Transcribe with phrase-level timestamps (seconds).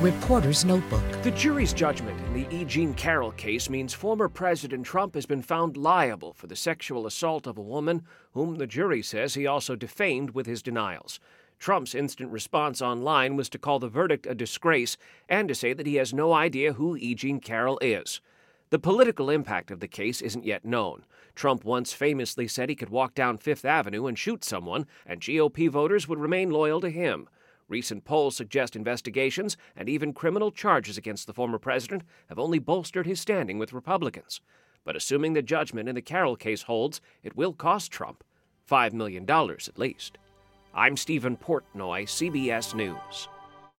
[0.00, 1.02] Reporter's Notebook.
[1.22, 2.64] The jury's judgment in the E.
[2.64, 7.48] Jean Carroll case means former President Trump has been found liable for the sexual assault
[7.48, 11.18] of a woman whom the jury says he also defamed with his denials.
[11.58, 14.96] Trump's instant response online was to call the verdict a disgrace
[15.28, 17.16] and to say that he has no idea who E.
[17.16, 18.20] Jean Carroll is.
[18.70, 21.06] The political impact of the case isn't yet known.
[21.34, 25.68] Trump once famously said he could walk down Fifth Avenue and shoot someone, and GOP
[25.68, 27.28] voters would remain loyal to him.
[27.68, 33.06] Recent polls suggest investigations and even criminal charges against the former president have only bolstered
[33.06, 34.40] his standing with Republicans.
[34.84, 38.24] But assuming the judgment in the Carroll case holds, it will cost Trump
[38.70, 40.16] $5 million at least.
[40.72, 43.28] I'm Steven Portnoy, CBS News.